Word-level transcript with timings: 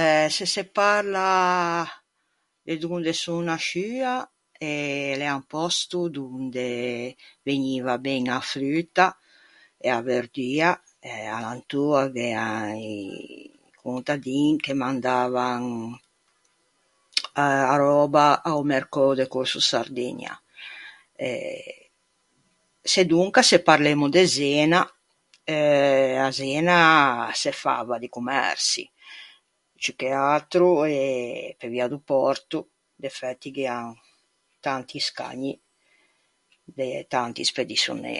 Eh 0.00 0.28
se 0.36 0.44
se 0.54 0.62
parla 0.78 1.28
de 2.66 2.74
donde 2.84 3.12
son 3.22 3.40
nasciua, 3.52 4.14
eh 4.68 5.12
l’ea 5.20 5.34
un 5.40 5.46
pòsto 5.52 5.98
donde 6.16 6.68
vegniva 7.48 7.94
ben 8.06 8.24
a 8.38 8.40
fruta, 8.52 9.06
e 9.86 9.88
a 9.96 10.00
verdua 10.10 10.70
e 11.08 11.10
alantô 11.36 11.86
gh’ea 12.14 12.48
i 12.88 12.92
contandin 13.82 14.54
che 14.64 14.72
mandavan 14.82 15.62
a 17.72 17.74
röba 17.82 18.26
a-o 18.48 18.62
mercou 18.72 19.10
de 19.18 19.26
Corso 19.34 19.60
Sardegna. 19.70 20.32
E 21.28 21.30
sedonca 22.94 23.40
se 23.50 23.56
parlemmo 23.68 24.06
de 24.14 24.22
Zena, 24.36 24.80
à 26.24 26.28
Zena 26.40 26.76
se 27.42 27.50
fava 27.62 27.94
di 28.02 28.08
commerçi, 28.16 28.84
ciù 29.82 29.92
che 30.00 30.10
atro 30.34 30.70
e 30.96 31.04
pe 31.58 31.66
via 31.74 31.86
do 31.92 31.98
pòrto 32.10 32.58
e 32.66 32.68
de 33.02 33.10
fæti 33.18 33.50
gh’ean 33.56 33.86
tanti 34.64 34.98
scagni 35.08 35.52
de 36.76 36.88
tanti 37.14 37.42
spediçionê. 37.50 38.18